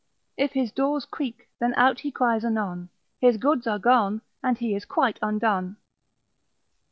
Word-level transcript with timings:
If 0.35 0.53
his 0.53 0.71
doors 0.71 1.05
creek, 1.05 1.47
then 1.59 1.75
out 1.75 1.99
he 1.99 2.09
cries 2.11 2.43
anon, 2.43 2.89
His 3.19 3.37
goods 3.37 3.67
are 3.67 3.77
gone, 3.77 4.23
and 4.43 4.57
he 4.57 4.73
is 4.73 4.83
quite 4.83 5.19
undone. 5.21 5.77